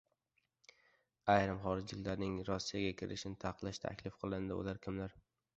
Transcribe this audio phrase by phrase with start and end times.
[1.33, 5.19] Ayrim xorijliklarning Rossiyaga kirishini taqiqlash taklif qilindi– ular kimlar?